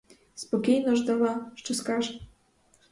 Спокійно 0.35 0.95
ждала, 0.95 1.51
що 1.55 1.73
скаже. 1.73 2.19